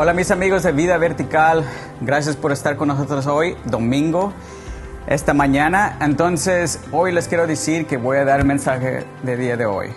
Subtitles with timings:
[0.00, 1.64] Hola mis amigos de Vida Vertical,
[2.00, 4.32] gracias por estar con nosotros hoy, domingo,
[5.08, 5.98] esta mañana.
[6.00, 9.88] Entonces, hoy les quiero decir que voy a dar el mensaje de día de hoy.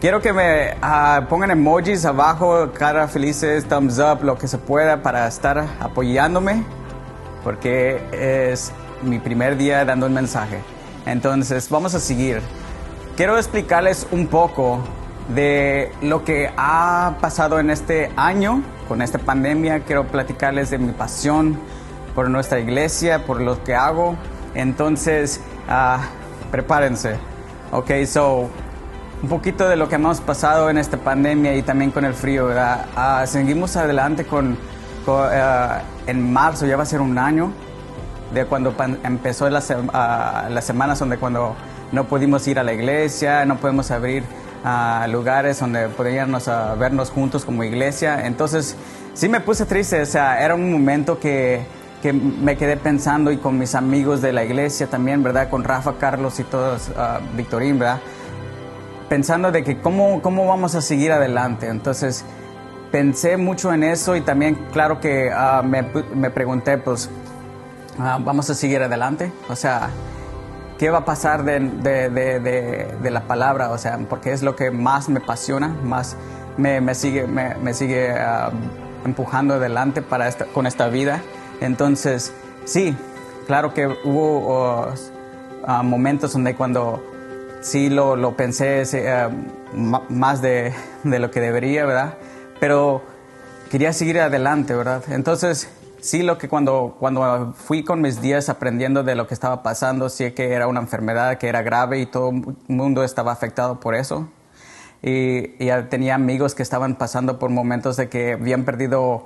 [0.00, 5.02] Quiero que me ah, pongan emojis abajo, cara felices, thumbs up, lo que se pueda
[5.02, 6.64] para estar apoyándome,
[7.44, 10.62] porque es mi primer día dando el mensaje.
[11.04, 12.40] Entonces, vamos a seguir.
[13.18, 14.80] Quiero explicarles un poco
[15.34, 19.80] de lo que ha pasado en este año con esta pandemia.
[19.80, 21.58] Quiero platicarles de mi pasión
[22.14, 24.16] por nuestra iglesia, por lo que hago.
[24.54, 26.00] Entonces, ah,
[26.50, 27.16] prepárense.
[27.72, 28.50] Ok, so
[29.22, 32.46] un poquito de lo que hemos pasado en esta pandemia y también con el frío,
[32.46, 32.86] ¿verdad?
[32.96, 34.56] Ah, seguimos adelante con,
[35.06, 37.52] ah, en marzo, ya va a ser un año
[38.32, 41.54] de cuando empezó las, las semanas donde cuando
[41.92, 44.24] no pudimos ir a la iglesia, no podemos abrir
[44.64, 46.46] a lugares donde podíamos
[46.78, 48.26] vernos juntos como iglesia.
[48.26, 48.76] Entonces,
[49.14, 51.64] sí me puse triste, o sea, era un momento que,
[52.02, 55.48] que, me quedé pensando y con mis amigos de la iglesia también, ¿verdad?
[55.48, 58.00] Con Rafa, Carlos y todos, uh, Victorín, ¿verdad?
[59.08, 61.66] Pensando de que cómo, cómo vamos a seguir adelante.
[61.66, 62.24] Entonces,
[62.92, 65.30] pensé mucho en eso y también, claro que
[65.64, 65.82] me,
[66.14, 67.10] me, pregunté, pues,
[67.98, 69.32] ¿vamos a seguir adelante?
[69.48, 69.90] O sea,
[70.80, 74.56] qué va a pasar de, de, de, de, la palabra, o sea, porque es lo
[74.56, 76.16] que más me apasiona, más
[76.56, 78.50] me, me sigue, me, sigue uh,
[79.04, 81.20] empujando adelante para esta, con esta vida.
[81.60, 82.32] Entonces,
[82.64, 82.96] sí,
[83.46, 87.04] claro que hubo uh, momentos donde cuando
[87.60, 89.74] sí lo, lo pensé uh,
[90.10, 90.72] más de,
[91.04, 92.14] de lo que debería, ¿verdad?
[92.58, 93.02] Pero
[93.70, 95.02] quería seguir adelante, ¿verdad?
[95.10, 95.68] Entonces,
[96.02, 100.08] sí lo que cuando, cuando fui con mis días aprendiendo de lo que estaba pasando,
[100.08, 103.94] sí que era una enfermedad que era grave y todo el mundo estaba afectado por
[103.94, 104.28] eso.
[105.02, 109.24] Y, ya tenía amigos que estaban pasando por momentos de que habían perdido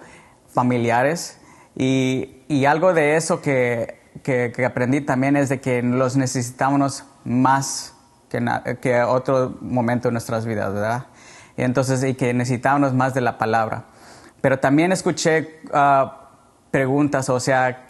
[0.49, 1.39] familiares.
[1.77, 7.05] Y, y algo de eso que, que, que, aprendí también es de que los necesitábamos
[7.25, 7.95] más
[8.29, 8.41] que,
[8.81, 11.07] que otro momento en nuestras vidas, ¿verdad?
[11.57, 13.85] Y entonces, y que necesitábamos más de la palabra.
[14.41, 15.61] Pero también escuché...
[15.73, 16.24] Uh,
[16.75, 17.87] preguntas, o sea,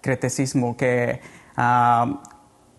[0.00, 1.20] creticismo, que
[1.58, 2.16] uh,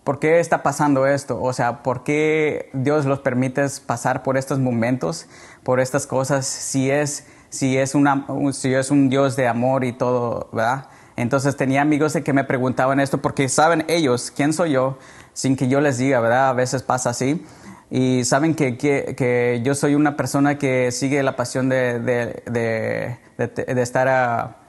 [0.04, 1.40] ¿por qué está pasando esto?
[1.40, 5.28] O sea, ¿por qué Dios los permite pasar por estos momentos,
[5.62, 9.94] por estas cosas, si es, si es, una, si es un Dios de amor y
[9.94, 10.88] todo, ¿verdad?
[11.16, 14.98] Entonces tenía amigos que me preguntaban esto porque saben ellos quién soy yo
[15.34, 16.50] sin que yo les diga, ¿verdad?
[16.50, 17.46] A veces pasa así.
[17.92, 22.42] Y saben que, que, que yo soy una persona que sigue la pasión de, de,
[22.48, 24.61] de, de estar a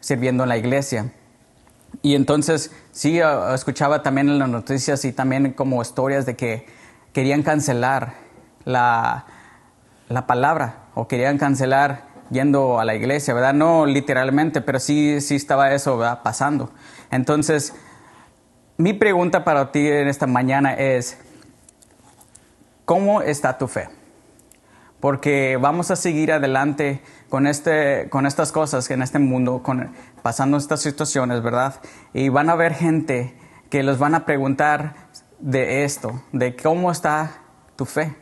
[0.00, 1.12] sirviendo en la iglesia.
[2.02, 6.66] Y entonces sí uh, escuchaba también en las noticias y también como historias de que
[7.12, 8.14] querían cancelar
[8.64, 9.26] la,
[10.08, 13.54] la palabra o querían cancelar yendo a la iglesia, ¿verdad?
[13.54, 16.22] No literalmente, pero sí, sí estaba eso ¿verdad?
[16.22, 16.70] pasando.
[17.10, 17.74] Entonces,
[18.76, 21.18] mi pregunta para ti en esta mañana es,
[22.84, 23.88] ¿cómo está tu fe?
[25.00, 29.92] Porque vamos a seguir adelante con, este, con estas cosas en este mundo, con,
[30.22, 31.76] pasando estas situaciones, ¿verdad?
[32.12, 33.36] Y van a haber gente
[33.70, 34.94] que los van a preguntar
[35.38, 37.42] de esto, de cómo está
[37.76, 38.16] tu fe.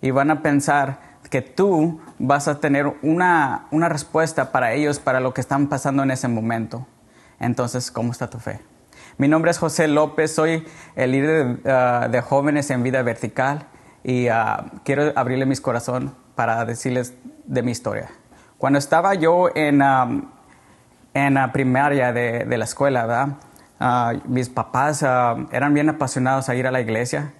[0.00, 5.20] Y van a pensar que tú vas a tener una, una respuesta para ellos, para
[5.20, 6.86] lo que están pasando en ese momento.
[7.38, 8.60] Entonces, ¿cómo está tu fe?
[9.16, 10.66] Mi nombre es José López, soy
[10.96, 13.66] el líder uh, de jóvenes en vida vertical
[14.02, 18.10] y uh, quiero abrirle mis corazón para decirles de mi historia.
[18.58, 20.30] Cuando estaba yo en, um,
[21.14, 23.28] en la primaria de, de la escuela, ¿verdad?
[23.80, 27.32] Uh, mis papás uh, eran bien apasionados a ir a la iglesia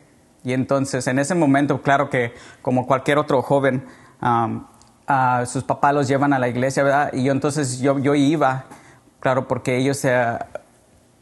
[0.43, 2.33] y entonces en ese momento, claro que
[2.63, 3.85] como cualquier otro joven,
[4.23, 4.65] um,
[5.45, 7.11] sus papás los llevan a la iglesia, ¿verdad?
[7.13, 8.65] Y yo entonces yo, yo iba,
[9.19, 10.07] claro, porque ellos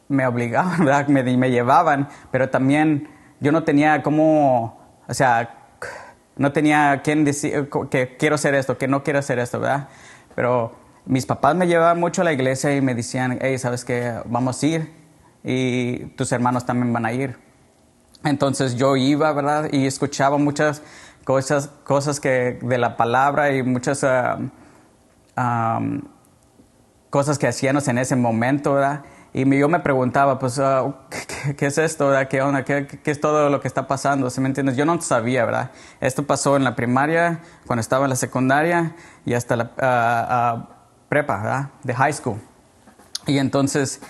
[0.09, 1.09] me obligaban, ¿verdad?
[1.09, 3.09] Me, me llevaban, pero también
[3.41, 4.77] yo no tenía como,
[5.08, 5.54] o sea,
[6.36, 9.88] no tenía quien decir que quiero hacer esto, que no quiero hacer esto, ¿verdad?
[10.34, 10.72] Pero
[11.04, 14.20] mis papás me llevaban mucho a la iglesia y me decían, hey, ¿sabes qué?
[14.26, 14.93] Vamos a ir
[15.43, 17.37] y tus hermanos también van a ir.
[18.25, 19.70] Entonces yo iba, ¿verdad?
[19.72, 20.82] Y escuchaba muchas
[21.25, 24.05] cosas, cosas que de la palabra y muchas
[25.37, 26.02] um,
[27.10, 29.05] cosas que hacíamos en ese momento, ¿verdad?
[29.34, 30.94] Y yo me preguntaba, pues, uh,
[31.56, 32.12] ¿qué, es esto?
[32.30, 32.64] ¿Qué onda?
[32.64, 34.30] ¿Qué, ¿Qué, es todo lo que está pasando?
[34.30, 34.76] ¿Sí me entiendes?
[34.76, 35.70] Yo no sabía, ¿verdad?
[36.00, 38.96] Esto pasó en la primaria, cuando estaba en la secundaria
[39.26, 40.66] y hasta la uh, uh,
[41.08, 41.69] prepa, ¿verdad?
[41.82, 42.40] De high school.
[43.26, 44.00] Y entonces,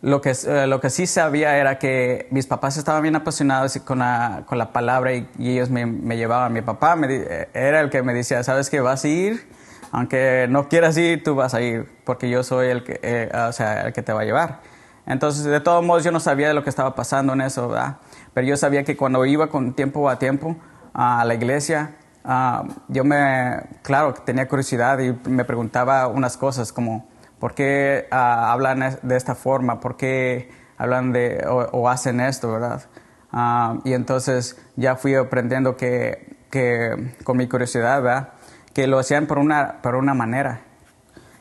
[0.00, 0.32] lo que,
[0.66, 4.72] lo que sí sabía era que mis papás estaban bien apasionados con la, con la
[4.72, 6.52] palabra y, ellos me, me, llevaban.
[6.52, 8.80] Mi papá me, era el que me decía, ¿sabes qué?
[8.80, 9.61] Vas a ir
[9.92, 13.52] aunque no quieras ir, tú vas a ir, porque yo soy el que, eh, o
[13.52, 14.60] sea, el que te va a llevar.
[15.06, 17.98] Entonces, de todos modos, yo no sabía de lo que estaba pasando en eso, ¿verdad?
[18.32, 20.56] Pero yo sabía que cuando iba con tiempo a tiempo
[20.94, 27.06] a la iglesia, ah, yo me, claro, tenía curiosidad y me preguntaba unas cosas como,
[27.38, 29.78] ¿por qué ah, hablan de esta forma?
[29.80, 32.82] ¿Por qué hablan de o, hacen esto, verdad?
[33.30, 38.32] Ah, y entonces ya fui aprendiendo que, que, con mi curiosidad, ¿verdad?
[38.74, 40.60] Que lo hacían por una, por una manera.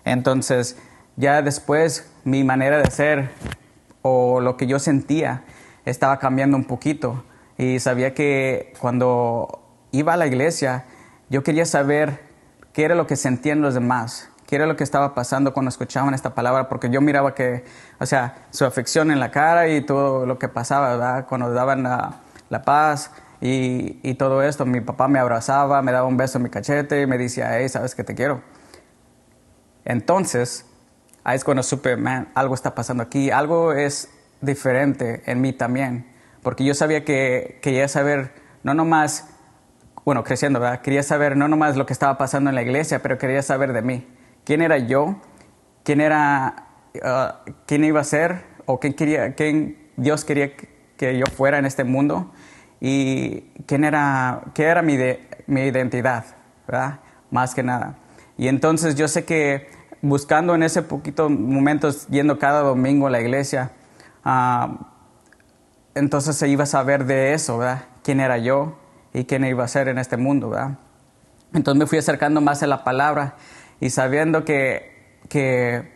[0.05, 0.77] Entonces,
[1.15, 3.31] ya después mi manera de ser
[4.01, 5.43] o lo que yo sentía
[5.85, 7.23] estaba cambiando un poquito
[7.57, 9.61] y sabía que cuando
[9.91, 10.85] iba a la iglesia
[11.29, 12.19] yo quería saber
[12.73, 16.13] qué era lo que sentían los demás, qué era lo que estaba pasando cuando escuchaban
[16.13, 17.63] esta palabra, porque yo miraba que,
[17.99, 21.25] o sea, su afección en la cara y todo lo que pasaba, ¿verdad?
[21.27, 26.15] Cuando daban la, paz y, y, todo esto, mi papá me abrazaba, me daba un
[26.15, 28.41] beso en mi cachete y me decía, hey, sabes que te quiero.
[29.83, 30.65] Entonces,
[31.23, 34.09] ahí es cuando supe, man, algo está pasando aquí, algo es
[34.41, 36.07] diferente en mí también,
[36.43, 38.31] porque yo sabía que quería saber,
[38.63, 39.27] no nomás,
[40.05, 40.81] bueno, creciendo, ¿verdad?
[40.81, 43.81] Quería saber no nomás lo que estaba pasando en la iglesia, pero quería saber de
[43.81, 44.07] mí.
[44.43, 45.21] ¿Quién era yo?
[45.83, 48.43] ¿Quién era, uh, quién iba a ser?
[48.65, 50.53] ¿O quién, quería, quién Dios quería
[50.97, 52.31] que yo fuera en este mundo?
[52.81, 56.25] ¿Y quién era, qué era mi, de, mi identidad?
[56.67, 56.99] ¿Verdad?
[57.29, 57.95] Más que nada.
[58.37, 59.69] Y entonces yo sé que
[60.01, 63.71] buscando en ese poquito momentos, yendo cada domingo a la iglesia,
[64.25, 64.83] uh,
[65.93, 67.83] entonces se iba a saber de eso, ¿verdad?
[68.03, 68.79] ¿Quién era yo
[69.13, 70.79] y quién iba a ser en este mundo, ¿verdad?
[71.53, 73.35] Entonces me fui acercando más a la palabra
[73.79, 75.91] y sabiendo que, que,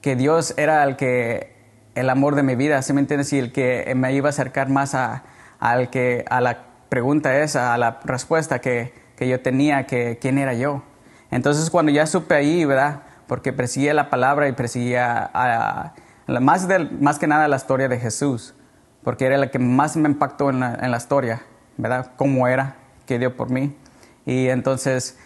[0.00, 1.52] que Dios era el que
[1.94, 3.30] el amor de mi vida, ¿sí me entiendes?
[3.34, 5.24] Y el que me iba a acercar más a,
[5.58, 10.38] al que, a la pregunta esa, a la respuesta que, que yo tenía, que quién
[10.38, 10.82] era yo.
[11.30, 13.02] Entonces cuando ya supe ahí, ¿verdad?
[13.28, 15.30] porque perseguía la palabra y perseguía
[16.26, 16.66] más,
[16.98, 18.54] más que nada la historia de Jesús,
[19.04, 21.42] porque era la que más me impactó en la, historia,
[21.76, 22.12] ¿verdad?
[22.16, 22.76] Cómo era,
[23.06, 23.76] que dio por mí.
[24.26, 25.18] Y entonces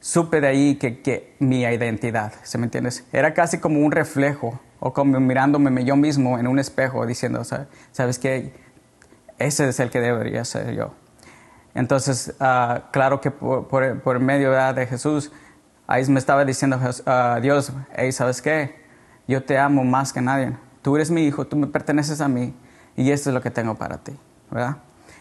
[0.00, 3.06] supe de ahí que, que mi identidad, ¿se me entiendes?
[3.12, 7.42] Era casi como un reflejo, o como mirándome yo mismo en un espejo, diciendo,
[7.92, 8.52] ¿sabes qué?
[9.44, 10.94] Ese es el que debería ser yo.
[11.74, 13.68] Entonces, ah, claro que por,
[14.00, 15.32] por, medio de Jesús,
[15.86, 18.74] Ahí me estaba diciendo a Dios, hey, ¿sabes qué?
[19.28, 20.56] Yo te amo más que nadie.
[20.80, 22.54] Tú eres mi hijo, tú me perteneces a mí
[22.96, 24.16] y esto es lo que tengo para ti,
[24.50, 24.78] ¿verdad?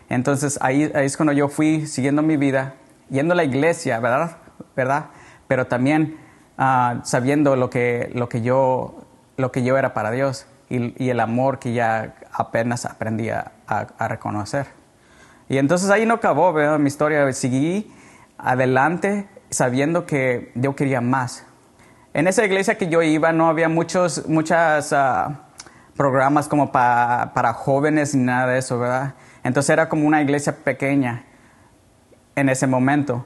[0.07, 2.75] Entonces ahí, es cuando yo fui siguiendo mi vida,
[3.09, 4.37] yendo a la iglesia, ¿verdad?
[4.73, 5.07] ¿verdad?
[5.49, 6.17] Pero también
[6.57, 9.03] ah, sabiendo lo que, lo, que yo,
[9.35, 13.29] lo que yo era para Dios y, el amor que ya apenas aprendí
[13.79, 14.67] a, reconocer.
[15.49, 16.79] Y entonces ahí no acabó ¿verdad?
[16.79, 17.93] mi historia, seguí
[18.37, 21.45] adelante sabiendo que yo quería más.
[22.13, 25.43] En esa iglesia que yo iba no había muchos muchas, ah,
[25.95, 29.13] programas como para jóvenes ni nada de eso, ¿verdad?
[29.43, 31.25] Entonces era como una iglesia pequeña
[32.35, 33.25] en ese momento.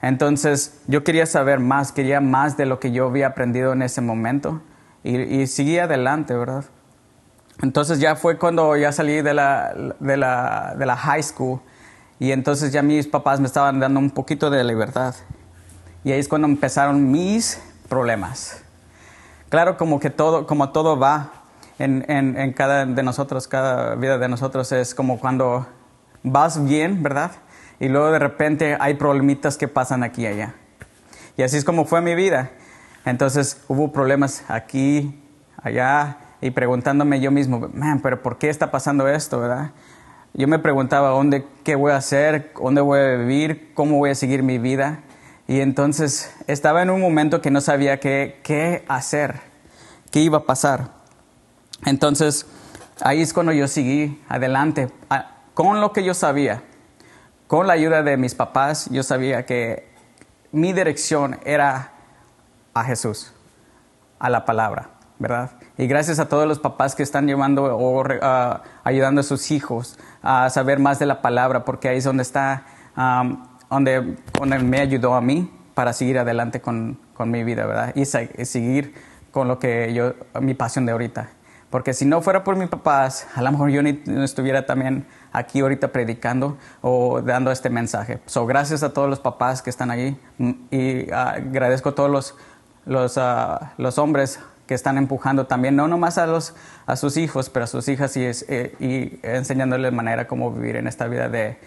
[0.00, 4.00] Entonces yo quería saber más, quería más de lo que yo había aprendido en ese
[4.00, 4.62] momento
[5.02, 6.64] y, y seguí adelante, ¿verdad?
[7.62, 11.60] Entonces ya fue cuando ya salí de la, de la, de la high school
[12.18, 15.14] y entonces ya mis papás me estaban dando un poquito de libertad.
[16.04, 18.62] Y ahí es cuando empezaron mis problemas.
[19.48, 21.32] Claro, como que todo, como todo va
[21.78, 25.66] en, en, cada de nosotros, cada vida de nosotros, es como cuando
[26.22, 27.32] vas bien, ¿verdad?
[27.78, 30.54] Y luego de repente hay problemitas que pasan aquí y allá.
[31.36, 32.50] Y así es como fue mi vida.
[33.04, 35.22] Entonces hubo problemas aquí,
[35.62, 39.70] allá, y preguntándome yo mismo, man, pero ¿por qué está pasando esto, verdad?
[40.34, 42.52] Yo me preguntaba, ¿dónde, qué voy a hacer?
[42.60, 43.72] ¿Dónde voy a vivir?
[43.74, 45.00] ¿Cómo voy a seguir mi vida?
[45.48, 49.40] Y entonces estaba en un momento que no sabía qué, qué hacer,
[50.10, 50.90] qué iba a pasar.
[51.84, 52.46] Entonces
[53.00, 54.88] ahí es cuando yo seguí adelante
[55.54, 56.62] con lo que yo sabía.
[57.46, 59.88] Con la ayuda de mis papás, yo sabía que
[60.52, 61.92] mi dirección era
[62.74, 63.32] a Jesús,
[64.18, 65.52] a la palabra, ¿verdad?
[65.78, 68.04] Y gracias a todos los papás que están llevando o
[68.84, 72.64] ayudando a sus hijos a saber más de la palabra, porque ahí es donde está
[73.70, 77.92] donde, donde me ayudó a mí para seguir adelante con, con mi vida, ¿verdad?
[77.94, 78.94] Y, seguir
[79.30, 81.28] con lo que yo, mi pasión de ahorita.
[81.68, 85.60] Porque si no fuera por mis papás, a lo mejor yo no estuviera también aquí
[85.60, 88.20] ahorita predicando o dando este mensaje.
[88.24, 92.10] So, gracias a todos los papás que están ahí mm, y ah, agradezco a todos
[92.10, 92.34] los,
[92.86, 96.54] los, uh, los, hombres que están empujando también, no nomás a, los,
[96.86, 100.86] a sus hijos, pero a sus hijas y, eh, y enseñándoles manera cómo vivir en
[100.86, 101.58] esta vida de,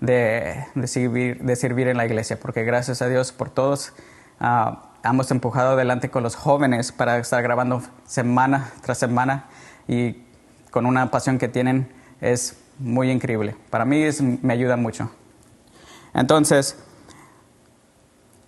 [0.00, 3.92] de, de, servir, de servir en la iglesia, porque gracias a Dios por todos
[4.40, 9.46] ah, hemos empujado adelante con los jóvenes para estar grabando semana tras semana
[9.86, 10.24] y
[10.70, 13.56] con una pasión que tienen es muy increíble.
[13.70, 14.04] Para mí
[14.42, 15.10] me ayuda mucho.
[16.14, 16.76] Entonces,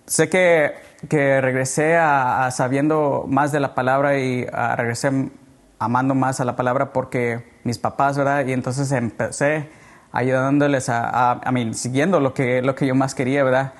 [0.05, 0.73] sé que,
[1.09, 5.31] que regresé a, sabiendo más de la palabra y regresé
[5.79, 8.45] amando más a la palabra porque mis papás, ¿verdad?
[8.45, 9.69] Y entonces empecé
[10.11, 13.73] ayudándoles a, a, mí, siguiendo lo que, lo que yo más quería, ¿verdad?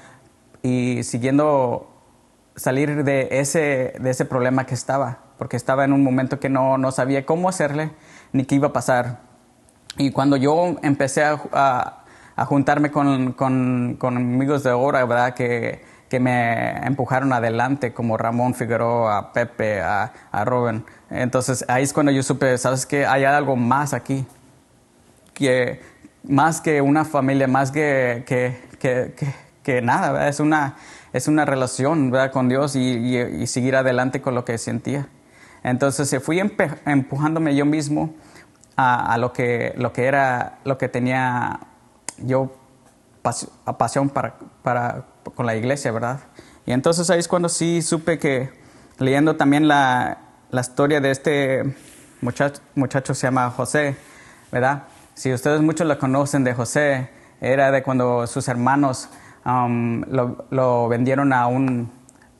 [0.63, 1.91] Y siguiendo
[2.55, 6.77] salir de ese, de ese problema que estaba, porque estaba en un momento que no,
[6.77, 7.91] no sabía cómo hacerle
[8.33, 9.19] ni qué iba a pasar.
[9.97, 11.39] Y cuando yo empecé a,
[12.35, 15.33] a, juntarme con, con, con, amigos de ahora, ¿verdad?
[15.33, 20.83] Que, que me empujaron adelante, como Ramón Figueroa, Pepe, a, a Robin.
[21.09, 23.05] Entonces ahí es cuando yo supe, ¿sabes qué?
[23.05, 24.25] Hay algo más aquí.
[25.33, 25.79] Que,
[26.23, 29.15] más que una familia, más que, que, que,
[29.63, 30.27] que nada, ¿verdad?
[30.27, 30.75] Es una,
[31.13, 32.33] es una relación ¿verdad?
[32.33, 35.07] con Dios y, y, seguir adelante con lo que sentía.
[35.63, 38.13] Entonces fui empujándome yo mismo
[38.75, 41.61] a, a, lo, que, lo que era, lo que tenía
[42.17, 42.51] yo
[43.21, 46.19] pasión para, para, con la iglesia, ¿verdad?
[46.65, 48.49] Y entonces ahí es cuando sí supe que
[48.97, 50.19] leyendo también la,
[50.51, 51.75] la historia de este
[52.21, 53.95] muchacho, muchacho se llama José,
[54.51, 54.83] ¿verdad?
[55.13, 57.09] Si ustedes muchos lo conocen de José,
[57.41, 59.09] era de cuando sus hermanos
[59.45, 61.91] um, lo, vendieron a un,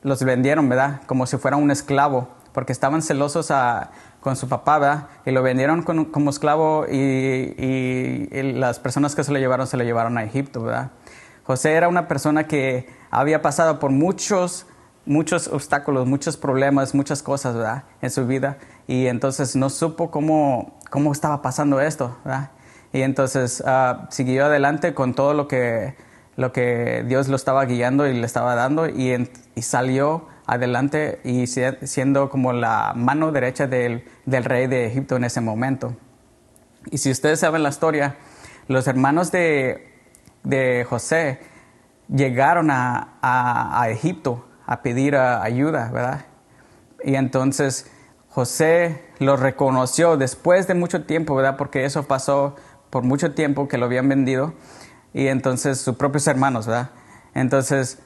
[0.02, 1.00] los vendieron, ¿verdad?
[1.06, 5.08] Como si fuera un esclavo, porque estaban celosos a, con su papá, ¿verdad?
[5.26, 9.84] Y lo vendieron como esclavo y, y, las personas que se lo llevaron se lo
[9.84, 10.90] llevaron a Egipto, ¿verdad?
[11.44, 14.66] José era una persona que había pasado por muchos,
[15.06, 17.84] muchos obstáculos, muchos problemas, muchas cosas, ¿verdad?
[18.00, 22.50] En su vida y entonces no supo cómo, cómo estaba pasando esto, ¿verdad?
[22.92, 25.94] Y entonces uh, siguió adelante con todo lo que
[26.36, 29.28] lo que Dios lo estaba guiando y le estaba dando y,
[29.60, 35.94] salió adelante y siendo como la mano derecha del, rey de Egipto en ese momento.
[36.90, 38.16] Y si ustedes saben la historia,
[38.66, 39.91] los hermanos de,
[40.88, 41.40] José
[42.08, 46.26] llegaron a, Egipto a pedir ayuda, ¿verdad?
[47.04, 47.90] Y entonces
[48.28, 51.56] José los reconoció después de mucho tiempo, ¿verdad?
[51.56, 52.56] Porque eso pasó
[52.90, 54.54] por mucho tiempo que lo habían vendido
[55.12, 56.90] y entonces sus propios hermanos, ¿verdad?
[57.34, 58.00] Entonces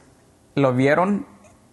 [0.55, 1.27] lo vieron,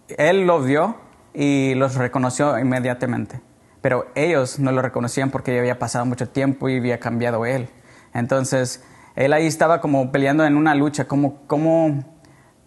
[0.08, 0.96] él lo vio
[1.32, 3.40] y los reconoció inmediatamente.
[3.80, 7.68] Pero ellos no lo reconocían porque ya había pasado mucho tiempo y había cambiado él.
[8.14, 8.82] Entonces
[9.16, 12.04] él ahí estaba como peleando en una lucha, como, como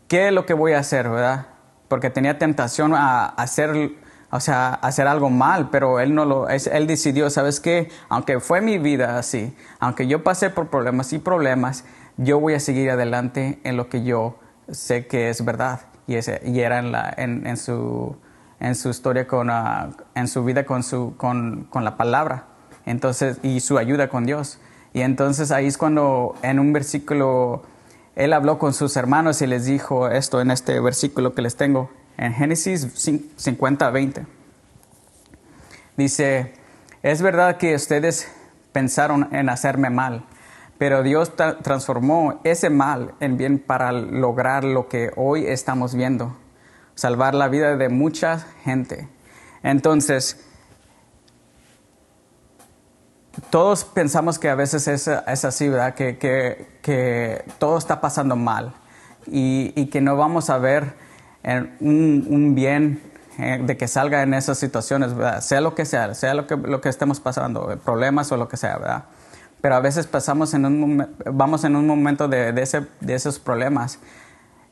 [0.08, 1.48] ¿qué es lo que voy a hacer, verdad?
[1.88, 3.92] Porque tenía tentación a hacer,
[4.30, 7.90] o hacer algo mal, pero él no lo, él decidió, ¿sabes qué?
[8.10, 11.86] Aunque fue mi vida así, aunque yo pasé por problemas y problemas,
[12.18, 14.38] yo voy a seguir adelante en lo que yo
[14.70, 15.82] sé que es verdad.
[16.08, 18.16] Y, ese, y era en, la, en, su,
[18.60, 22.46] en su historia, con, uh, en su vida con, su, con, la palabra
[22.86, 24.60] entonces, y su ayuda con Dios.
[24.98, 27.62] Y entonces ahí es cuando en un versículo
[28.16, 31.92] él habló con sus hermanos y les dijo esto en este versículo que les tengo,
[32.18, 32.88] en Génesis
[33.36, 34.26] 50, 20.
[35.98, 36.52] Dice,
[37.04, 38.28] es verdad que ustedes
[38.72, 40.26] pensaron en hacerme mal
[40.80, 46.36] pero Dios transformó ese mal en bien para lograr lo que hoy estamos viendo,
[46.96, 49.08] salvar la vida de mucha gente.
[49.62, 50.47] Entonces,
[53.50, 55.94] todos pensamos que a veces es, así, ¿verdad?
[55.96, 58.74] Que, todo está pasando mal
[59.26, 60.94] y, que no vamos a ver
[61.80, 63.02] un, bien
[63.38, 65.12] eh, de que salga en esas situaciones,
[65.42, 69.04] sea lo que sea, sea lo que, estemos pasando, problemas o lo que sea, ¿verdad?
[69.62, 72.54] pero a veces pasamos en un, vamos en un momento de,
[73.08, 74.00] esos problemas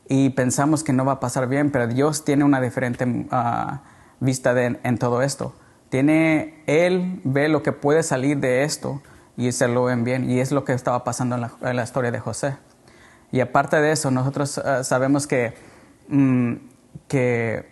[0.08, 3.82] y pensamos que no va a pasar bien, pero Dios tiene una diferente ah,
[4.20, 5.54] vista de, en todo esto.
[5.90, 9.02] Tiene, Él ve lo que puede salir de esto
[9.38, 12.20] y se lo ven bien, y es lo que estaba pasando en la, historia de
[12.20, 12.58] José.
[13.32, 15.54] Y aparte de eso, nosotros ah, sabemos que,
[16.08, 16.54] mm,
[17.08, 17.70] que,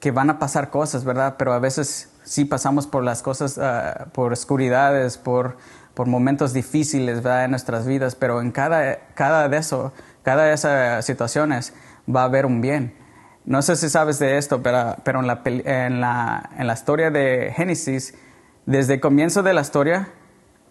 [0.00, 1.36] que, van a pasar cosas, ¿verdad?
[1.38, 5.56] Pero a veces sí pasamos por las cosas, ah, por oscuridades, por
[5.98, 7.46] por momentos difíciles ¿verdad?
[7.46, 11.72] en nuestras vidas, pero en cada, cada de eso, cada de esas situaciones
[12.08, 12.94] va a haber un bien.
[13.48, 17.10] No sé si sabes de esto, pero, pero en, la, en, la, en la historia
[17.10, 18.12] de Génesis,
[18.66, 20.10] desde el comienzo de la historia,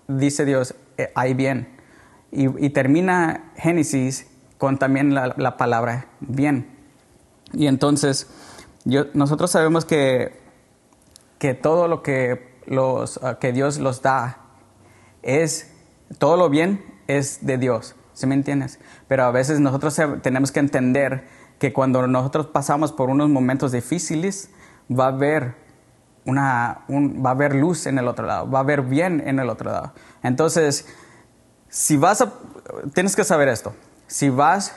[0.08, 1.76] dice Dios, eh, hay bien.
[2.32, 4.28] Y, termina Génesis
[4.60, 6.68] con también la, la, palabra bien.
[7.52, 8.28] Y entonces,
[9.16, 10.40] nosotros sabemos que,
[11.40, 14.38] que todo lo que, los, uh, que Dios los da
[15.24, 15.74] es,
[16.20, 18.78] todo lo bien es de Dios, ¿sí me entiendes?
[19.08, 24.50] Pero a veces nosotros tenemos que entender que cuando nosotros pasamos por unos momentos difíciles,
[24.92, 25.56] va a haber
[26.26, 29.50] una, va a haber luz en el otro lado, va a haber bien en el
[29.50, 29.94] otro lado.
[30.24, 30.86] Entonces,
[31.70, 32.34] si vas a,
[32.94, 33.74] tienes que saber esto,
[34.08, 34.76] si vas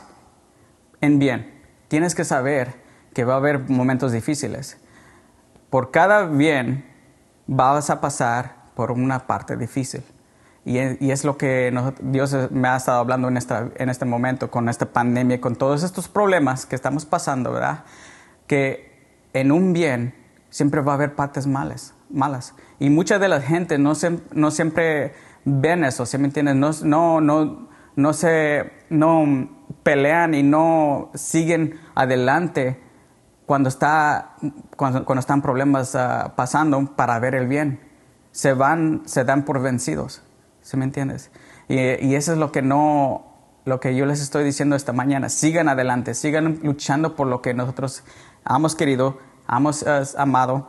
[1.01, 2.75] en bien, tienes que saber
[3.15, 4.79] que va a haber momentos difíciles.
[5.71, 6.89] Por cada bien
[7.47, 10.05] vas a pasar por una parte difícil.
[10.65, 13.39] Y, es lo que Dios me ha estado hablando en,
[13.77, 17.85] en este momento, con esta pandemia, con todos estos problemas que estamos pasando, ¿verdad?
[18.47, 18.91] Que
[19.33, 20.15] en un bien
[20.51, 21.95] siempre va a haber partes malas.
[22.11, 22.55] malas.
[22.79, 23.93] Y mucha de la gente no,
[24.33, 25.15] no siempre
[25.45, 26.57] ven eso, ¿sí me entiendes?
[26.57, 29.49] No, no, no, no, se, no
[29.83, 32.81] pelean y no siguen adelante
[33.47, 34.35] cuando, está,
[34.77, 37.81] cuando, cuando están problemas ah, pasando para ver el bien.
[38.33, 40.23] Se van, se dan por vencidos.
[40.71, 41.33] ¿Sí me entiendes?
[41.69, 43.27] Y, eso es lo que no,
[43.65, 45.29] lo que yo les estoy diciendo esta mañana.
[45.29, 48.05] Sigan adelante, sigan luchando por lo que nosotros
[48.49, 49.85] hemos querido, hemos
[50.17, 50.69] amado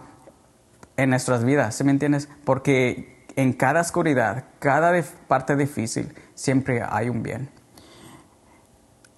[0.98, 1.76] en nuestras vidas.
[1.76, 2.30] ¿Sí me entiendes?
[2.46, 4.92] Porque en cada oscuridad, cada
[5.28, 7.52] parte difícil, siempre hay un bien.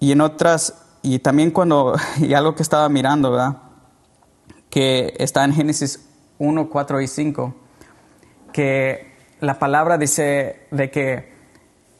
[0.00, 3.56] Y en otras, y también cuando, y algo que estaba mirando, ¿verdad?
[4.68, 7.54] Que está en Génesis 1, 4 y 5,
[8.52, 9.13] que
[9.44, 11.32] la palabra dice de que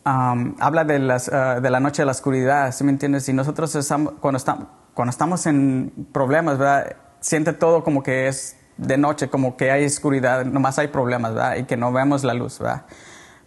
[0.05, 3.29] um, habla de, las, uh, de la noche de la oscuridad, ¿sí me entiendes?
[3.29, 6.97] Y nosotros estamos, cuando, estamos, cuando estamos en problemas, ¿verdad?
[7.21, 11.57] Siente todo como que es de noche, como que hay oscuridad, nomás hay problemas, ¿verdad?
[11.57, 12.87] Y que no vemos la luz, ¿verdad?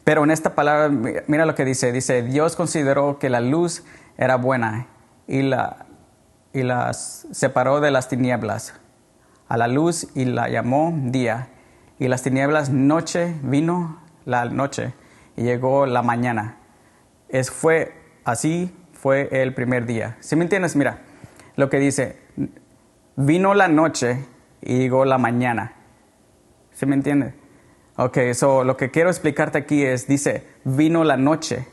[0.03, 0.89] Pero en esta palabra,
[1.27, 3.83] mira lo que dice, dice, Dios consideró que la luz
[4.17, 4.87] era buena
[5.27, 5.85] y la,
[6.53, 8.73] y las separó de las tinieblas
[9.49, 11.49] a la luz y la llamó día
[11.99, 14.93] y las tinieblas noche, vino la noche
[15.35, 16.57] y llegó la mañana.
[17.29, 20.17] Es, fue, así fue el primer día.
[20.19, 20.75] ¿Sí me entiendes?
[20.75, 21.01] Mira,
[21.55, 22.19] lo que dice,
[23.15, 24.25] vino la noche
[24.61, 25.73] y llegó la mañana.
[26.71, 27.33] ¿Sí me entiendes?
[27.95, 31.67] Ok, so lo que quiero explicarte aquí es, dice, vino la noche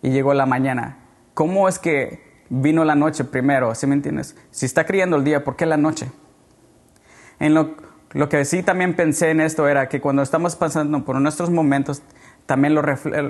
[0.00, 0.98] y llegó la mañana.
[1.34, 3.74] ¿Cómo es que vino la noche primero?
[3.74, 4.36] ¿Sí me entiendes?
[4.50, 6.10] Si está criando el día, ¿por qué la noche?
[7.38, 7.76] En lo,
[8.12, 12.02] lo que sí también pensé en esto era que cuando estamos pasando por nuestros momentos,
[12.46, 12.82] también lo,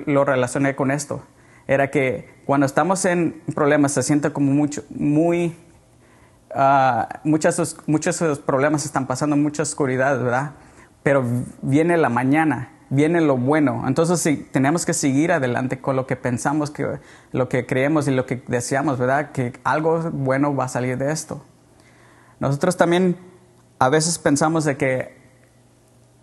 [0.07, 1.23] lo relacioné con esto.
[1.69, 5.57] Era que cuando estamos en problemas se siente como mucho, muy...
[6.55, 10.53] Uh, muchos, muchos problemas están pasando, mucha oscuridad, ¿verdad?
[11.03, 11.25] Pero
[11.63, 13.85] viene la mañana, viene lo bueno.
[13.87, 16.99] Entonces sí, tenemos que seguir adelante con lo que pensamos, que,
[17.31, 19.33] lo que creemos y lo que deseamos, ¿verdad?
[19.33, 21.43] Que algo bueno va a salir de esto.
[22.39, 23.17] Nosotros también
[23.83, 25.17] a veces pensamos de que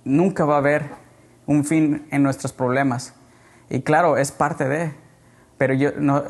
[0.06, 0.92] nunca va a haber
[1.46, 3.14] un fin en nuestros problemas.
[3.70, 4.94] Y claro, es parte de,
[5.58, 6.24] pero yo, no,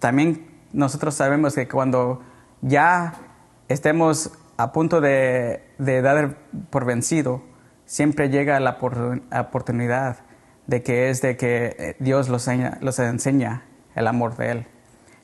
[0.00, 2.20] también nosotros sabemos que cuando
[2.62, 3.14] ya
[3.68, 6.36] estemos a punto de, dar
[6.70, 7.44] por vencido,
[7.84, 8.76] siempre llega la
[9.40, 10.16] oportunidad
[10.66, 13.62] de que es de que eh, Dios los enseña, los enseña
[13.94, 14.66] el amor de Él.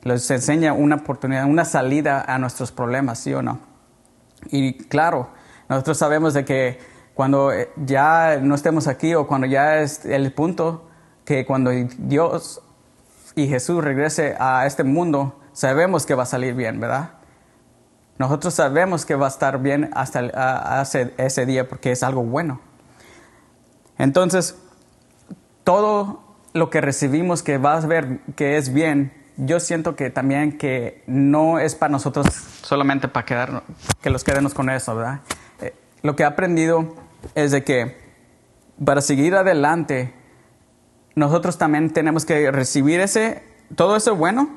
[0.03, 3.72] Los enseña una oportunidad, una salida a nuestros problemas, ¿sí o no?
[4.51, 5.29] Y claro,
[5.69, 6.79] nosotros sabemos de que
[7.13, 10.89] cuando eh, ya no estemos aquí o cuando ya es el punto
[11.25, 12.61] que cuando Dios
[13.35, 17.11] y Jesús regrese a este mundo, sabemos que va a salir bien, ¿verdad?
[18.17, 20.81] Nosotros sabemos que va a estar bien hasta
[21.17, 22.61] ese, día porque es algo bueno.
[23.97, 24.55] Entonces,
[25.63, 30.57] todo lo que recibimos que va a ver que es bien, yo siento que también
[30.57, 32.27] que no es para nosotros
[32.61, 33.63] solamente para quedarnos,
[34.01, 35.21] que los quedemos con eso, ¿verdad?
[35.61, 36.95] Eh, lo que he aprendido
[37.35, 37.97] es de que
[38.83, 40.13] para seguir adelante,
[41.15, 43.43] nosotros también tenemos que recibir ese,
[43.75, 44.49] todo eso bueno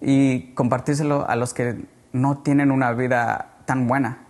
[0.00, 4.26] y compartírselo a los que no tienen una vida tan buena.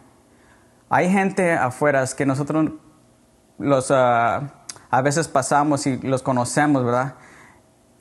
[0.89, 2.73] Hay gente afuera que nosotros
[3.59, 7.15] los, ah, a veces pasamos y los conocemos, ¿verdad?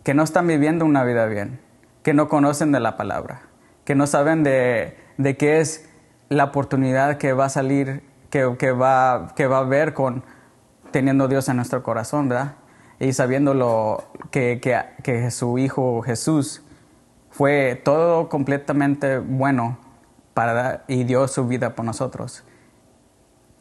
[0.03, 1.59] Que no están viviendo una vida bien,
[2.03, 3.43] que no conocen de la palabra,
[3.85, 5.89] que no saben de, de qué es
[6.29, 10.23] la oportunidad que va a salir, que, que, va, que va a haber con
[10.91, 12.55] teniendo Dios en nuestro corazón, ¿verdad?
[12.99, 16.61] Y sabiendo lo, que, que, que su Hijo Jesús
[17.31, 19.79] fue todo completamente bueno
[20.33, 22.43] para y dio su vida por nosotros.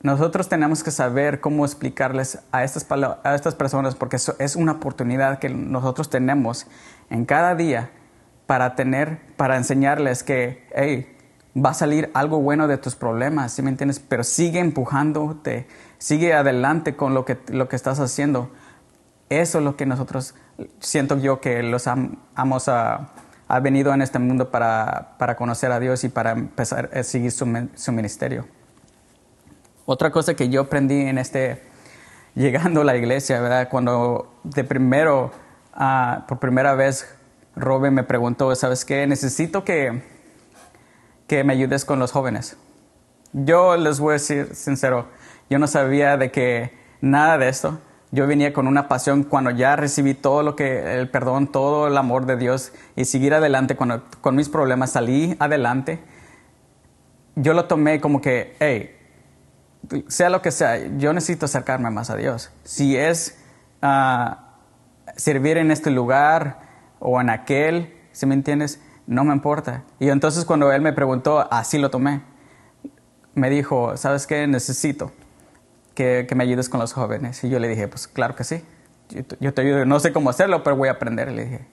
[0.03, 5.39] Nosotros tenemos que saber cómo explicarles a estas, a estas personas porque es una oportunidad
[5.39, 6.67] que nosotros tenemos
[7.11, 7.91] en cada día
[8.47, 11.17] para tener, para enseñarles que, hey,
[11.55, 14.01] va a salir algo bueno de tus problemas, ¿sí me entiendes?
[14.01, 15.67] Pero sigue empujándote,
[15.99, 18.51] sigue adelante con lo que, lo que estás haciendo.
[19.29, 20.35] Eso es lo que nosotros,
[20.81, 21.85] siento yo que los
[22.35, 23.11] vamos a,
[23.49, 27.33] ha venido en este mundo para, para conocer a Dios y para empezar a seguir
[27.33, 28.47] su, su ministerio.
[29.93, 31.61] Otra cosa que yo aprendí en este,
[32.37, 33.69] llegando a la iglesia, ¿verdad?
[33.69, 35.33] Cuando de primero,
[35.75, 37.13] uh, por primera vez,
[37.57, 39.05] Robin me preguntó, ¿sabes qué?
[39.09, 40.01] Necesito que,
[41.27, 42.57] que me ayudes con los jóvenes.
[43.33, 45.07] Yo les voy a decir sincero,
[45.51, 47.81] yo no sabía de que nada de esto.
[48.13, 51.97] Yo venía con una pasión cuando ya recibí todo lo que, el perdón, todo el
[51.97, 55.99] amor de Dios y seguir adelante cuando con mis problemas salí adelante.
[57.35, 58.99] Yo lo tomé como que, hey,
[60.09, 62.51] sea lo que sea, yo necesito acercarme más a Dios.
[62.65, 63.39] Si es
[63.83, 64.35] uh,
[65.17, 66.61] servir en este lugar
[66.99, 69.83] o en aquel, si me entiendes, no me importa.
[69.99, 72.23] Y entonces cuando él me preguntó, así lo tomé.
[73.35, 74.47] Me dijo, ¿sabes qué?
[74.47, 75.13] Necesito
[75.95, 77.43] que, me ayudes con los jóvenes.
[77.45, 78.63] Y yo le dije, pues claro que sí.
[79.41, 81.67] Yo, te ayudo, no sé cómo hacerlo, pero voy a aprender, le dije.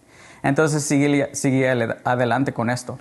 [0.44, 2.98] Entonces seguí, seguí adelante con esto.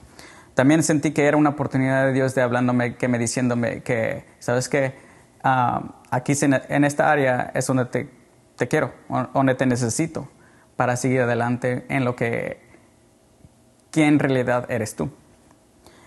[0.57, 4.71] También sentí que era una oportunidad de Dios de hablándome, que me diciéndome que, ¿sabes
[4.71, 4.95] qué?
[5.45, 8.95] Uh, aquí en esta área es donde te, quiero,
[9.35, 10.31] donde te necesito
[10.75, 12.59] para seguir adelante en lo que,
[13.91, 15.11] quién en realidad eres tú.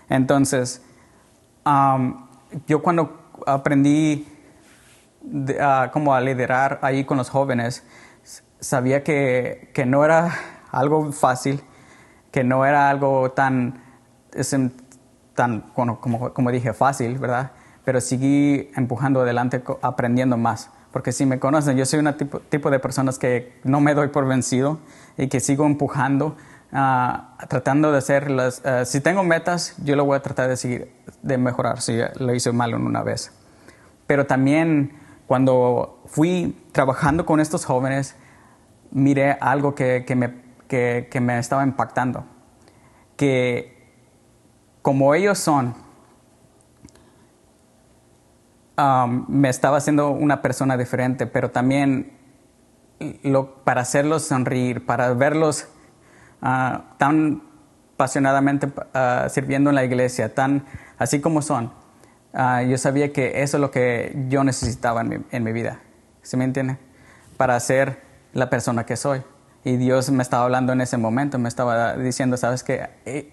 [0.08, 0.82] Entonces,
[2.66, 4.26] yo cuando aprendí
[5.92, 7.84] como a liderar ahí con los jóvenes,
[8.58, 10.34] sabía que, que, no era
[10.72, 11.62] algo fácil,
[12.32, 13.89] que no era algo tan,
[15.34, 17.52] tan como, como, como dije, fácil, ¿verdad?
[17.84, 20.70] Pero seguí empujando adelante, aprendiendo más.
[20.92, 24.08] Porque si me conocen, yo soy un tipo, tipo de personas que no me doy
[24.08, 24.80] por vencido
[25.16, 26.36] y que sigo empujando,
[26.72, 28.60] uh, tratando de hacer las...
[28.60, 32.34] Uh, si tengo metas, yo lo voy a tratar de seguir, de mejorar si lo
[32.34, 33.32] hice mal en una vez.
[34.06, 38.16] Pero también cuando fui trabajando con estos jóvenes,
[38.90, 40.34] miré algo que, que, me,
[40.66, 42.24] que, que me estaba impactando.
[43.16, 43.69] Que
[44.82, 45.74] como ellos son,
[48.78, 52.12] um, me estaba haciendo una persona diferente, pero también
[53.22, 55.68] lo, para hacerlos sonreír, para verlos
[56.42, 57.42] uh, tan
[57.94, 60.64] apasionadamente uh, sirviendo en la iglesia, tan
[60.98, 61.72] así como son,
[62.32, 65.80] uh, yo sabía que eso es lo que yo necesitaba en mi, en mi vida.
[66.22, 66.78] ¿Se me entiende?
[67.36, 69.22] Para ser la persona que soy.
[69.64, 72.88] Y Dios me estaba hablando en ese momento, me estaba diciendo, sabes que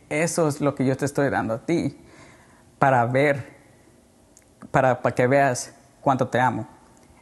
[0.10, 1.98] eso es lo que yo te estoy dando a ti,
[2.80, 3.58] para ver
[4.72, 6.68] para, para que veas cuánto te amo.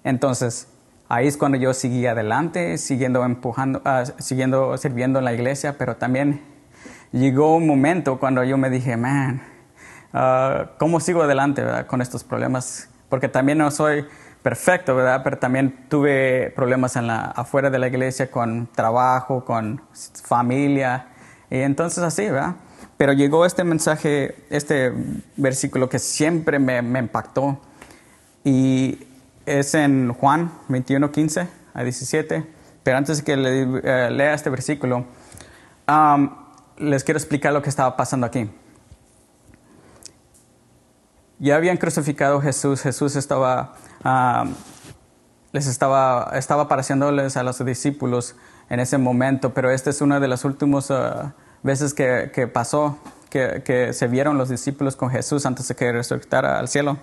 [0.04, 0.68] Entonces,
[1.10, 5.96] ahí es cuando yo seguí adelante, siguiendo empujando, uh, siguiendo sirviendo en la iglesia, pero
[5.96, 6.41] también
[7.12, 9.41] llegó un momento cuando yo me dije, man,
[10.13, 11.88] uh, ¿cómo sigo adelante ¿verdad?
[11.88, 12.89] con estos problemas?
[13.10, 14.06] Porque también no soy
[14.45, 15.21] perfecto, ¿verdad?
[15.23, 19.81] Pero también tuve problemas en la, afuera de la iglesia con trabajo, con
[20.23, 21.08] familia,
[21.49, 22.53] y entonces así, ¿verdad?
[22.95, 24.93] Pero llegó este mensaje, este
[25.36, 27.60] versículo que siempre me, impactó
[28.43, 28.99] y
[29.47, 32.45] es en Juan 21, 15 a 17.
[32.84, 35.05] Pero antes de que eh, lea este versículo,
[36.77, 38.47] les quiero explicar lo que estaba pasando aquí.
[41.39, 43.74] Ya habían crucificado a Jesús, Jesús estaba,
[45.52, 48.36] les estaba, estaba apareciéndoles a los discípulos
[48.69, 51.32] en ese momento, pero este es uno de los últimos uh,
[51.63, 52.98] veces que, pasó,
[53.30, 56.98] que, se vieron los discípulos con Jesús antes de que resucitara al cielo.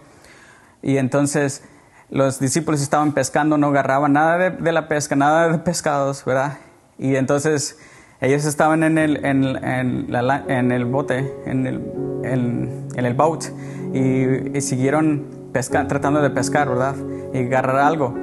[0.82, 1.62] Y entonces
[2.10, 6.58] los discípulos estaban pescando, no agarraban nada de, la pesca, nada de pescados, ¿verdad?
[6.98, 7.78] Y entonces
[8.20, 11.82] ellos estaban en el, en, en, el bote, en el,
[12.24, 13.46] en, el boat,
[13.92, 16.94] y, siguieron pesca, tratando de pescar, ¿verdad?
[17.32, 18.14] Y agarrar algo.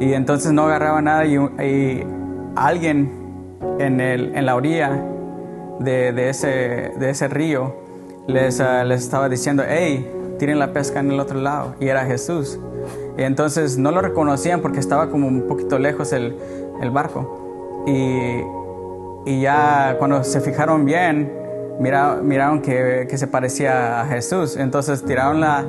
[0.00, 2.06] Y entonces no agarraban nada y,
[2.56, 3.10] alguien
[3.78, 5.02] en, el, en la orilla
[5.80, 7.74] de, ese, de ese río
[8.26, 11.74] les, ah, les estaba diciendo, hey, tienen la pesca en el otro lado.
[11.80, 12.58] Y era Jesús.
[13.16, 16.36] Y entonces no lo reconocían porque estaba como un poquito lejos el,
[16.80, 17.84] el barco.
[17.86, 21.32] Y, y, ya cuando se fijaron bien,
[21.78, 24.56] mira, miraron que, se parecía a Jesús.
[24.56, 25.66] Entonces tiraron la,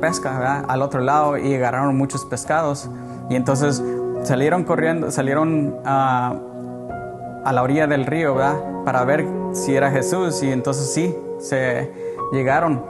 [0.00, 2.88] pesca al otro lado y agarraron muchos pescados.
[3.30, 3.82] Y entonces
[4.22, 6.34] salieron corriendo, salieron a
[7.44, 8.56] a la orilla del río, ¿verdad?
[8.84, 11.90] Para ver si era Jesús y entonces sí, se
[12.32, 12.84] llegaron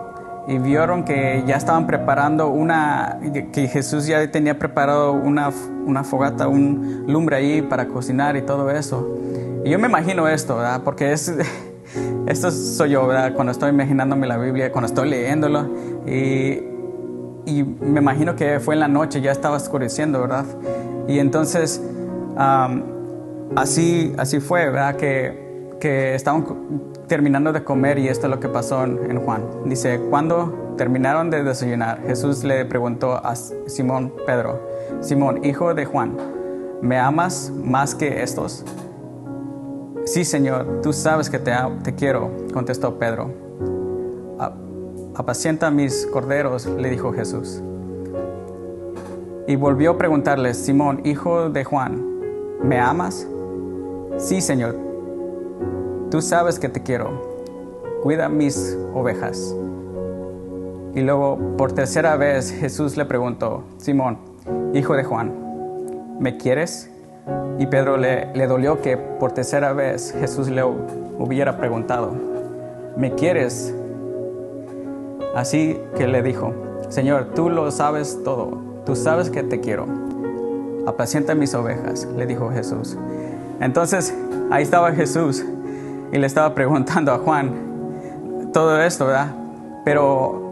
[0.47, 3.19] y vieron que ya estaban preparando una,
[3.53, 5.51] que Jesús ya tenía preparado una,
[5.87, 9.07] una fogata, un lumbre ahí para cocinar y todo eso.
[9.65, 10.83] Y yo me imagino esto, ¿verdad?
[10.85, 11.33] Porque es,
[12.27, 13.35] esto soy yo, ¿verdad?
[13.35, 15.69] Cuando estoy imaginándome la Biblia, cuando estoy leyéndolo
[16.07, 16.69] y,
[17.45, 20.47] me imagino que fue en la noche, ya estaba oscureciendo, ¿verdad?
[21.09, 21.83] Y entonces
[23.57, 24.95] así, así fue, ¿verdad?
[24.95, 25.43] Que
[25.83, 26.47] que estaban
[27.09, 29.43] terminando de comer y esto es lo que pasó en Juan.
[29.65, 34.63] Dice, cuando terminaron de desayunar, Jesús le preguntó a Simón Pedro,
[35.01, 36.17] Simón, hijo de Juan,
[36.83, 38.65] ¿me amas más que estos?
[40.05, 41.53] Sí, Señor, tú sabes que te,
[41.95, 43.31] quiero, contestó Pedro.
[45.15, 47.63] Apacienta mis corderos, le dijo Jesús.
[49.47, 52.05] Y volvió a preguntarle, Simón, hijo de Juan,
[52.63, 53.27] ¿me amas?
[54.19, 54.77] Sí, Señor,
[56.11, 57.33] tú sabes que te quiero.
[58.03, 59.55] Cuida mis ovejas.
[60.95, 64.19] Y luego, por tercera vez, Jesús le preguntó, Simón,
[64.75, 65.33] hijo de Juan,
[66.19, 66.92] ¿me quieres?
[67.59, 72.13] Y Pedro le, dolió que por tercera vez Jesús le hubiera preguntado,
[72.97, 73.75] ¿me quieres?
[75.35, 76.53] Así que le dijo,
[76.89, 79.87] Señor, tú lo sabes todo, tú sabes que te quiero.
[80.87, 82.99] Apacienta mis ovejas, le dijo Jesús.
[83.61, 84.15] Entonces
[84.51, 85.45] ahí estaba Jesús
[86.11, 89.29] y le estaba preguntando a Juan todo esto, ¿verdad?
[89.85, 90.52] Pero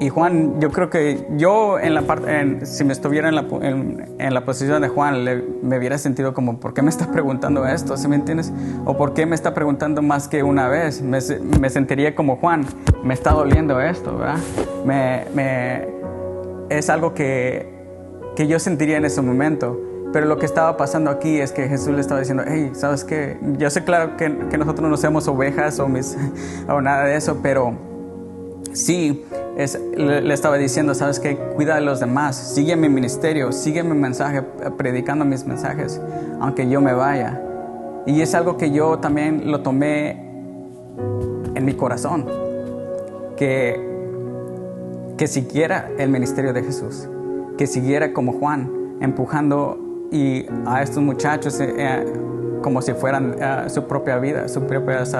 [0.00, 4.34] y Juan, yo creo que yo en la parte, si me estuviera en la, en,
[4.34, 5.24] la posición de Juan,
[5.62, 7.98] me hubiera sentido como, ¿por qué me está preguntando esto?
[7.98, 8.50] ¿Sí me entiendes?
[8.86, 11.02] O ¿por qué me está preguntando más que una vez?
[11.02, 11.18] Me,
[11.60, 12.64] me sentiría como Juan,
[13.04, 14.38] me está doliendo esto, ¿verdad?
[14.86, 15.86] Me, me,
[16.70, 17.68] es algo que,
[18.36, 19.78] que yo sentiría en ese momento.
[20.14, 23.38] Pero lo que estaba pasando aquí es que Jesús le estaba diciendo, hey, ¿sabes qué?
[23.58, 26.16] Yo sé claro que, que nosotros no somos ovejas o, mis,
[26.68, 27.74] o nada de eso, pero
[28.72, 29.24] sí,
[29.56, 34.42] le, estaba diciendo, sabes que cuida de los demás, sigue mi ministerio, sigue mi mensaje,
[34.76, 36.00] predicando mis mensajes,
[36.40, 37.40] aunque yo me vaya.
[38.06, 40.10] Y es algo que yo también lo tomé
[41.54, 42.26] en mi corazón,
[43.36, 43.78] que,
[45.16, 47.08] que siguiera el ministerio de Jesús,
[47.58, 49.78] que siguiera como Juan, empujando
[50.10, 52.12] y a estos muchachos eh, eh,
[52.62, 55.16] como si fueran eh, su propia vida, sus propias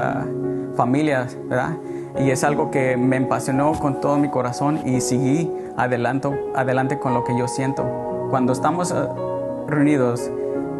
[0.74, 1.76] familias, ¿verdad?
[2.18, 7.14] Y es algo que me apasionó con todo mi corazón y seguí adelante, adelante con
[7.14, 7.84] lo que yo siento.
[8.30, 8.94] Cuando estamos eh,
[9.66, 10.30] reunidos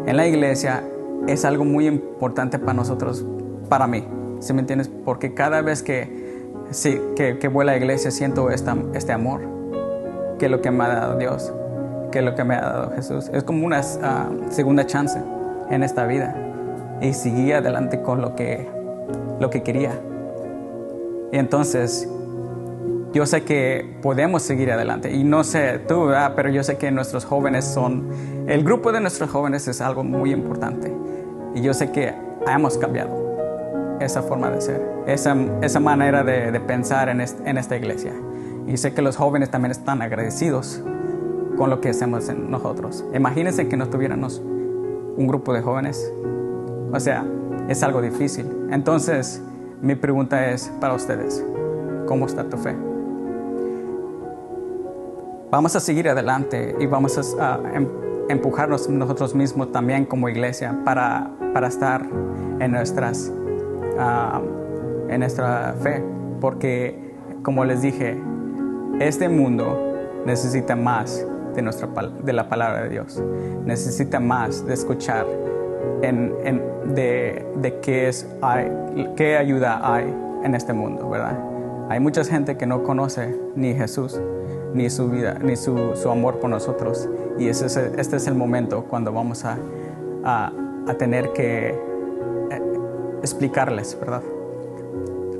[0.05, 0.83] en la iglesia
[1.27, 3.25] es algo muy importante para nosotros,
[3.69, 4.05] para mí,
[4.39, 4.89] ¿sí me entiendes?
[4.89, 9.41] Porque cada vez que, sí, que, que voy a la iglesia siento esta, este amor,
[10.39, 11.53] que es lo que me ha dado Dios,
[12.11, 13.29] que es lo que me ha dado Jesús.
[13.33, 15.21] Es como una ah, segunda chance
[15.69, 16.35] en esta vida
[17.01, 18.67] y seguí adelante con lo que,
[19.39, 19.91] lo que quería.
[21.31, 22.07] Y entonces,
[23.13, 25.11] yo sé que podemos seguir adelante.
[25.11, 28.07] Y no sé tú, pero yo sé que nuestros jóvenes son,
[28.47, 30.93] el grupo de nuestros jóvenes es algo muy importante.
[31.55, 32.13] Y yo sé que
[32.47, 38.13] hemos cambiado esa forma de ser, esa, esa manera de, pensar en, en esta iglesia.
[38.67, 40.81] Y sé que los jóvenes también están agradecidos
[41.57, 43.05] con lo que hacemos en nosotros.
[43.13, 46.11] Imagínense que no tuviéramos un grupo de jóvenes.
[46.91, 47.25] O sea,
[47.67, 48.45] es algo difícil.
[48.71, 49.41] Entonces,
[49.81, 51.43] mi pregunta es para ustedes,
[52.07, 52.75] ¿cómo está tu fe?
[55.49, 57.87] Vamos a seguir adelante y vamos a, em,
[58.29, 62.05] empujarnos nosotros mismos también como iglesia para, para estar
[62.59, 63.31] en, nuestras,
[63.99, 64.41] ah,
[65.09, 66.03] en nuestra fe,
[66.39, 68.17] porque como les dije,
[68.99, 69.77] este mundo
[70.25, 71.89] necesita más de, nuestra,
[72.23, 73.21] de la palabra de Dios,
[73.65, 75.25] necesita más de escuchar
[76.85, 78.27] de, qué, es,
[79.15, 80.13] qué ayuda hay
[80.43, 81.37] en este mundo, ¿verdad?
[81.89, 84.19] Hay mucha gente que no conoce ni Jesús,
[84.73, 87.09] ni su vida, ni su, amor por nosotros.
[87.37, 87.65] Y ese
[87.99, 89.57] este es el momento cuando vamos a,
[90.23, 90.51] a,
[90.97, 92.61] tener que eh,
[93.21, 94.21] explicarles, ¿verdad?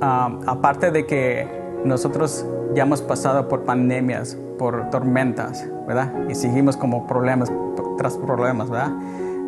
[0.00, 1.46] Aparte de que
[1.84, 6.12] nosotros ya hemos pasado por pandemias, por tormentas, ¿verdad?
[6.28, 7.52] Y seguimos como problemas
[7.98, 8.92] tras problemas, ¿verdad?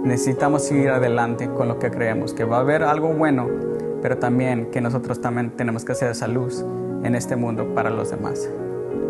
[0.04, 3.48] Necesitamos seguir adelante con lo que creemos, que va a haber algo bueno,
[4.02, 6.64] pero también que nosotros también tenemos que hacer esa luz
[7.02, 8.48] en este mundo para los demás.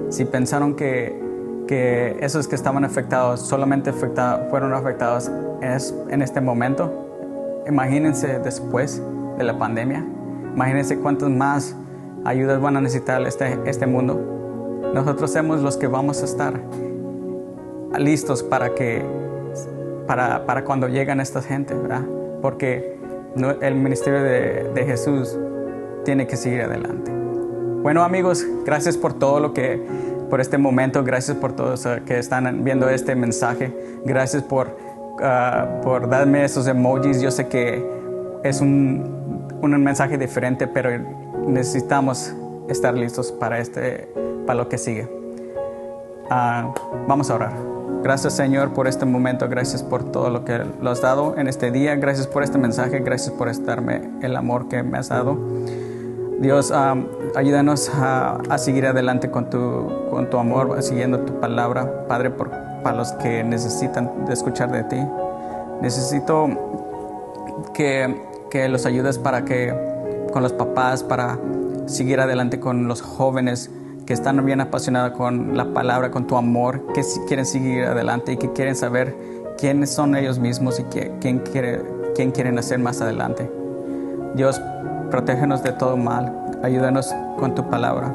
[0.08, 1.20] Si pensaron que,
[1.66, 5.30] que esos que estaban afectados solamente fueron afectados
[5.60, 9.02] en este momento, imagínense después
[9.36, 10.04] de la pandemia,
[10.54, 11.76] imagínense cuántas más
[12.24, 14.20] ayudas van a necesitar este, este mundo.
[14.94, 16.60] Nosotros somos los que vamos a estar
[17.98, 19.23] listos para que
[20.06, 22.02] para, para cuando llegan estas gente, ¿verdad?
[22.42, 22.98] Porque
[23.60, 25.36] el ministerio de, de Jesús
[26.04, 27.10] tiene que seguir adelante.
[27.82, 29.78] Bueno amigos, gracias por todo lo que,
[30.30, 33.72] por este momento, gracias por todos eh, que están viendo este mensaje,
[34.04, 34.76] gracias por,
[35.20, 37.20] ah, por darme esos emojis.
[37.20, 37.84] Yo sé que
[38.42, 40.90] es un, un mensaje diferente, pero
[41.46, 42.34] necesitamos
[42.68, 44.08] estar listos para, este,
[44.46, 45.08] para lo que sigue.
[46.30, 46.72] Ah,
[47.06, 47.73] vamos a orar.
[48.04, 51.70] Gracias Señor por este momento, gracias por todo lo que lo has dado en este
[51.70, 55.38] día, gracias por este mensaje, gracias por darme el amor que me has dado.
[56.38, 56.70] Dios,
[57.34, 62.50] ayúdanos a, a, seguir adelante con tu, con tu amor, siguiendo tu palabra, Padre, por,
[62.82, 65.00] para los que necesitan de escuchar de ti.
[65.80, 66.48] Necesito
[67.72, 69.74] que, que los ayudes para que,
[70.30, 71.38] con los papás, para
[71.86, 73.70] seguir adelante con los jóvenes
[74.06, 78.36] que están bien apasionados con la palabra, con tu amor, que quieren seguir adelante y
[78.36, 79.16] que quieren saber
[79.58, 81.82] quiénes son ellos mismos y quién, quiere,
[82.14, 83.50] quién quieren hacer más adelante.
[84.34, 84.60] Dios,
[85.10, 88.12] protégenos de todo mal, ayúdanos con tu palabra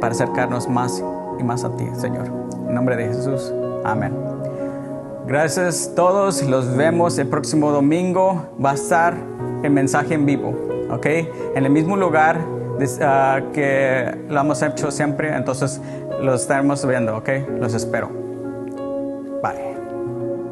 [0.00, 1.02] para acercarnos más
[1.38, 2.26] y más a ti, Señor.
[2.66, 3.52] En nombre de Jesús,
[3.84, 4.12] amén.
[5.26, 8.46] Gracias a todos, los vemos el próximo domingo.
[8.62, 9.14] Va a estar
[9.62, 10.54] el mensaje en vivo,
[10.90, 11.06] ¿ok?
[11.54, 12.40] En el mismo lugar
[12.86, 15.80] uh, que lo hemos hecho siempre, entonces
[16.22, 17.28] los estaremos viendo, ¿ok?
[17.58, 18.08] Los espero.
[19.42, 19.79] Bye.